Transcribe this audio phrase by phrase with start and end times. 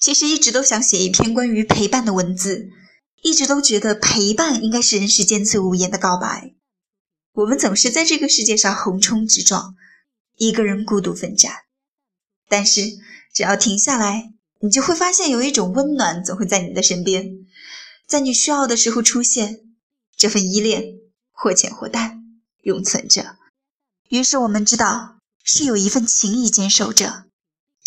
[0.00, 2.70] 其实一直都想写一篇关于陪伴的文字，
[3.22, 6.54] 一直都觉得陪伴应该是人世间最无言的告白。
[7.32, 9.74] 我们总是在这个世界上横冲直撞，
[10.36, 11.52] 一个人孤独奋战。
[12.48, 12.82] 但是
[13.32, 17.46] 只要停下来，你就会发现有一种温暖总会在你的身边，
[18.06, 19.60] 在你需要的时候出现。
[20.16, 20.94] 这份依恋
[21.30, 22.24] 或浅或淡，
[22.62, 23.36] 永存着。
[24.08, 27.27] 于是我们知道，是有一份情谊坚守着。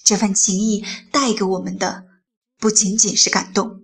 [0.04, 2.06] 这份情谊带给我们的，
[2.58, 3.82] 不仅仅是感动。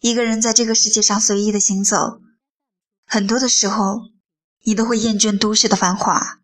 [0.00, 2.20] 一个人在这个世界上随意的行走，
[3.06, 4.00] 很多的时候，
[4.64, 6.40] 你都会厌倦都市的繁华，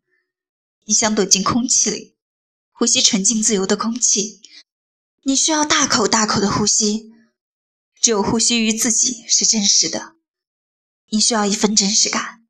[0.87, 2.17] 你想躲进空气里，
[2.73, 4.41] 呼吸纯净自由的空气。
[5.25, 7.11] 你需要大口大口的呼吸。
[8.01, 10.15] 只有呼吸于自己是真实的，
[11.11, 12.45] 你需要一份真实感。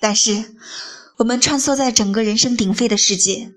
[0.00, 0.56] 但是，
[1.18, 3.54] 我们穿梭在整个人声鼎沸的世界，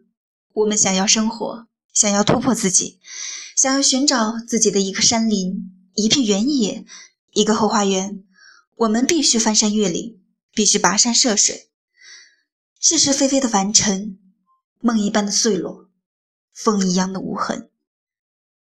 [0.54, 3.00] 我们想要生活，想要突破自己，
[3.56, 6.86] 想要寻找自己的一个山林、一片原野、
[7.32, 8.24] 一个后花园，
[8.76, 10.22] 我们必须翻山越岭，
[10.54, 11.72] 必须跋山涉水。
[12.80, 14.20] 是是非非的凡尘，
[14.82, 15.90] 梦一般的碎落，
[16.54, 17.72] 风一样的无痕。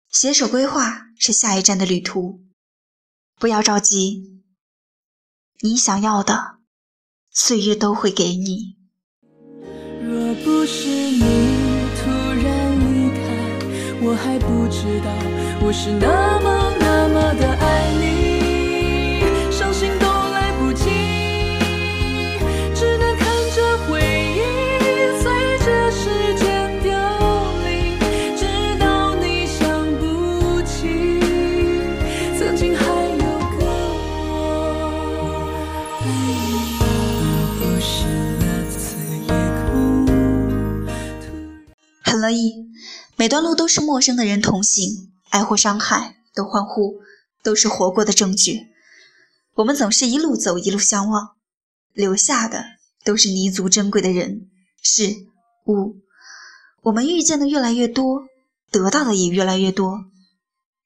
[0.09, 2.43] 携手规划是下一站的旅途，
[3.39, 4.41] 不要着急，
[5.61, 6.57] 你想要的，
[7.31, 8.75] 岁月都会给你。
[10.01, 11.19] 若不是你
[11.97, 12.09] 突
[12.43, 13.25] 然离开，
[14.01, 15.09] 我还不知道
[15.65, 16.64] 我是那么
[42.03, 42.53] 很乐意，
[43.17, 47.01] 每段路都是陌生的人同行，爱或伤害都欢呼，
[47.43, 48.67] 都是活过的证据。
[49.55, 51.35] 我们总是一路走，一路相望，
[51.93, 52.63] 留下的
[53.03, 54.49] 都是弥足珍贵的人
[54.81, 55.13] 事
[55.65, 55.97] 物。
[56.83, 58.23] 我们遇见的越来越多，
[58.71, 60.05] 得到的也越来越多，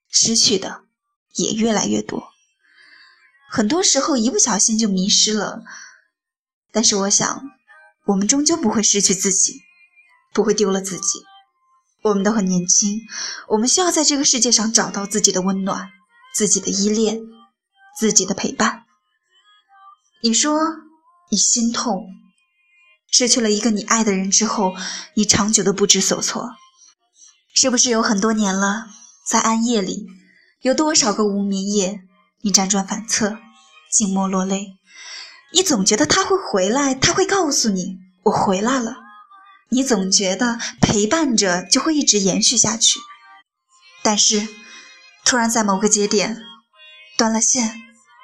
[0.10, 0.84] 失去的
[1.36, 2.29] 也越来越多。
[3.50, 5.64] 很多时候一不小心就迷失了，
[6.72, 7.42] 但是我想，
[8.06, 9.62] 我们终究不会失去自己。
[10.32, 11.24] 不会丢了自己，
[12.04, 13.02] 我们都很年轻，
[13.48, 15.90] 我们需要在这个世界上找到自己的温暖、
[16.36, 17.20] 自己的依恋、
[17.98, 18.84] 自己的陪伴。
[20.22, 20.60] 你说
[21.32, 22.06] 你心痛，
[23.12, 24.76] 失去了一个你爱的人之后，
[25.16, 26.52] 你长久的不知所措，
[27.56, 28.86] 是不是有很多年了，
[29.28, 30.06] 在暗夜里，
[30.62, 32.04] 有多少个无眠夜，
[32.42, 33.38] 你辗转反侧，
[33.92, 34.78] 静默落泪，
[35.52, 38.96] 你总觉得他会回来，他会告诉你，我回来了。
[39.70, 43.00] 你总觉得陪伴着就会一直延续下去，
[44.02, 44.48] 但是
[45.26, 46.42] 突然在某个节点
[47.18, 47.80] 断了线，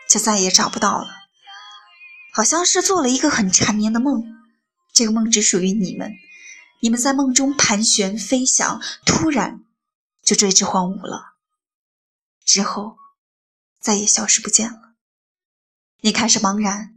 [0.09, 1.07] 就再也找不到了。
[2.33, 4.23] 好像是做了一个很缠绵的梦，
[4.91, 6.13] 这个梦只属于你们，
[6.81, 9.63] 你们在梦中盘旋飞翔，突然
[10.23, 11.35] 就坠至荒芜了，
[12.43, 12.97] 之后
[13.85, 14.95] 再也消失不见了。
[16.01, 16.95] 你开始茫然，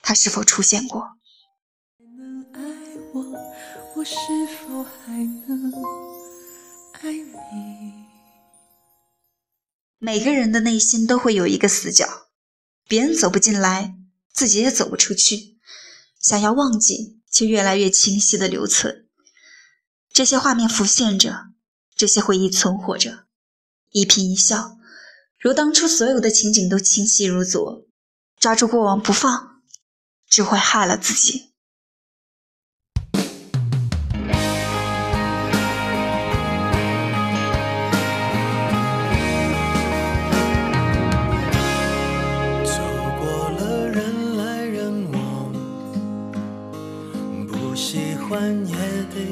[0.00, 1.16] 他是否出现过？
[3.94, 4.16] 我是
[4.48, 5.12] 否还
[5.46, 5.72] 能
[6.94, 8.04] 爱你？
[9.98, 12.30] 每个人的内心都会有一个死角，
[12.88, 13.94] 别人走不进来，
[14.32, 15.56] 自己也走不出去。
[16.18, 19.06] 想要忘记，却越来越清晰的留存。
[20.12, 21.50] 这些画面浮现着，
[21.94, 23.26] 这些回忆存活着，
[23.92, 24.76] 一颦一笑，
[25.46, 27.84] 如当初所有的情景都清晰如昨。
[28.40, 29.60] 抓住过往不放，
[30.28, 31.52] 只会害了自己。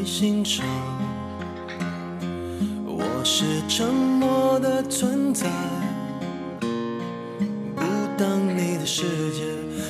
[0.06, 0.65] 欣赏
[2.87, 5.50] 我是沉默的存在，
[8.87, 9.03] 世
[9.33, 9.43] 界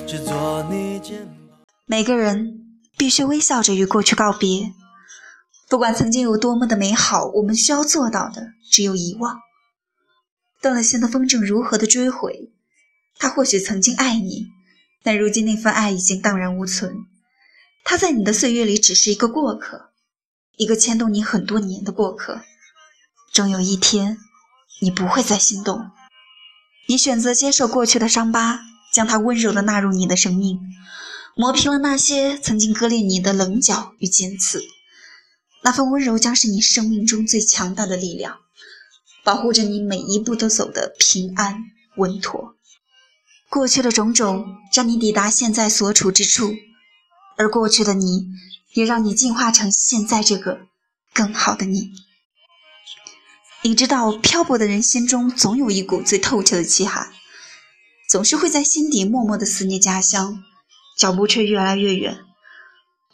[0.06, 1.28] 只作你肩
[1.86, 4.72] 每个人必须微笑着与过去告别，
[5.68, 9.40] 不管曾经有多么的美好，我们需要做到的只有遗忘。
[10.62, 12.52] 断了线的风筝如何的追回？
[13.18, 14.46] 他或许曾经爱你，
[15.02, 16.94] 但如今那份爱已经荡然无存。
[17.84, 19.90] 他在你的岁月里只是一个过客，
[20.56, 22.40] 一个牵动你很多年的过客。
[23.32, 24.16] 终有一天，
[24.80, 25.90] 你不会再心动，
[26.88, 28.60] 你选择接受过去的伤疤，
[28.94, 30.60] 将它温柔地纳入你的生命，
[31.34, 34.62] 磨平了那些曾经割裂你的棱角与尖刺。
[35.64, 38.36] 那份温柔将是你生命中最强大的力量，
[39.24, 41.56] 保护着你每一步都走得平安
[41.96, 42.54] 稳妥。
[43.50, 46.54] 过去的种种让你抵达现在所处之处，
[47.36, 48.28] 而过去的你
[48.74, 50.60] 也让你进化成现在这个
[51.12, 51.90] 更好的你。
[53.62, 57.10] 你知道，漂泊的人心中总有一股最透彻的气寒，
[58.14, 60.44] 总是会在心底默默的思念家乡，
[60.96, 62.20] 脚步却越来越远。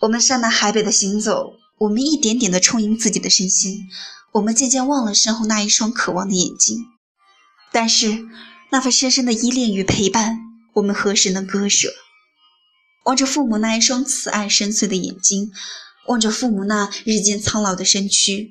[0.02, 3.88] 我们山南海北的行走，我们一点点的充盈自己的身心，
[4.32, 6.84] 我们渐渐忘了身后那一双渴望的眼睛。
[7.72, 8.26] 但是，
[8.70, 10.38] 那份深深的依恋与陪伴，
[10.74, 11.88] 我们何时能割舍？
[13.06, 15.50] 望着父母那一双慈爱深邃的眼睛，
[16.08, 18.50] 望着父母那日渐苍老的身躯。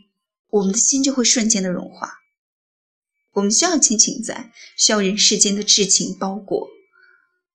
[0.50, 2.14] 我们的心就会瞬间的融化。
[3.34, 6.68] 我们需要亲情在，需要人世间的至情包裹。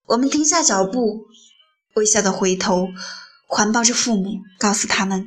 [0.07, 1.27] 我们停下脚步，
[1.95, 2.89] 微笑的回头，
[3.49, 5.27] 环抱着父母，告诉他们，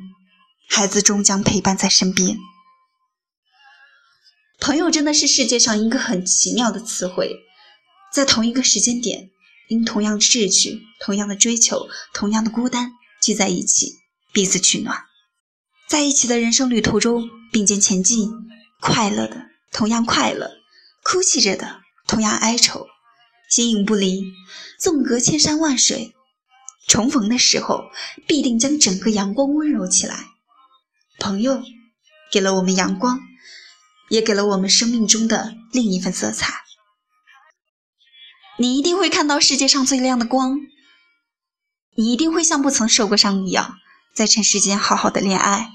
[0.68, 2.38] 孩子终将陪伴在身边。
[4.60, 7.36] 朋友真的是世界上一个很奇妙的词汇，
[8.12, 9.30] 在同一个时间点，
[9.68, 12.92] 因同样的志趣、同样的追求、同样的孤单
[13.22, 13.92] 聚在一起，
[14.32, 15.04] 彼此取暖。
[15.88, 18.30] 在一起的人生旅途中并肩前进，
[18.80, 20.50] 快乐的同样快乐，
[21.02, 22.86] 哭泣着的同样哀愁，
[23.48, 24.22] 形影不离，
[24.78, 26.14] 纵隔千山万水，
[26.86, 27.84] 重逢的时候
[28.26, 30.26] 必定将整个阳光温柔起来。
[31.18, 31.62] 朋友
[32.30, 33.20] 给了我们阳光，
[34.08, 36.62] 也给了我们生命中的另一份色彩。
[38.56, 40.58] 你一定会看到世界上最亮的光，
[41.96, 43.76] 你一定会像不曾受过伤一样，
[44.14, 45.70] 在尘世间好好的恋爱。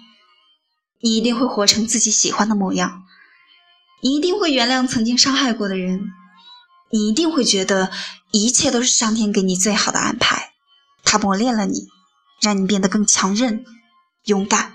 [1.01, 3.03] 你一定会活成自己喜欢的模样，
[4.03, 6.11] 你一定会原谅曾经伤害过的人，
[6.91, 7.89] 你一定会觉得
[8.31, 10.51] 一切都是上天给你最好的安排，
[11.05, 11.87] 他磨练了你，
[12.41, 13.63] 让你变得更强韧、
[14.25, 14.73] 勇敢，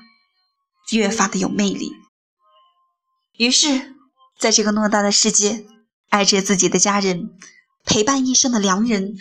[0.93, 1.93] 越发的有魅力。
[3.37, 3.95] 于是，
[4.39, 5.67] 在这个偌大的世界，
[6.09, 7.29] 爱着自己的家人，
[7.85, 9.15] 陪伴一生的良人，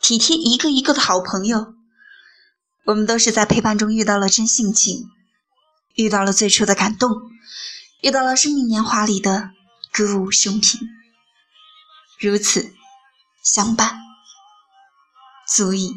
[0.00, 1.74] 体贴一个一个的好朋友，
[2.84, 5.08] 我们都是在陪伴中遇到了真性情。
[5.96, 7.10] 遇到了最初的感动，
[8.00, 9.50] 遇到了生命年华里的
[9.92, 10.80] 歌舞升平，
[12.20, 12.72] 如此
[13.42, 13.98] 相伴，
[15.48, 15.92] 足矣。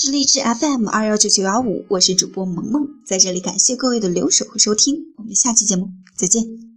[0.00, 6.67] 是励志 FM 二幺九九幺五，我是主播萌萌，在这里感谢各位的留守和收听，我们下期节目再见。